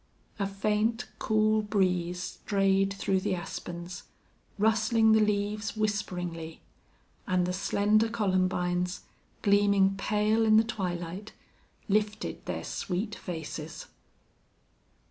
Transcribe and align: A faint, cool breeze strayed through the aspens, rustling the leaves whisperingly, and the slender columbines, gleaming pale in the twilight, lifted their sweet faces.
A 0.39 0.47
faint, 0.47 1.05
cool 1.19 1.61
breeze 1.61 2.23
strayed 2.23 2.91
through 2.91 3.19
the 3.19 3.35
aspens, 3.35 4.01
rustling 4.57 5.11
the 5.11 5.19
leaves 5.19 5.77
whisperingly, 5.77 6.59
and 7.27 7.45
the 7.45 7.53
slender 7.53 8.09
columbines, 8.09 9.01
gleaming 9.43 9.93
pale 9.97 10.43
in 10.43 10.57
the 10.57 10.63
twilight, 10.63 11.33
lifted 11.87 12.43
their 12.47 12.63
sweet 12.63 13.13
faces. 13.13 13.85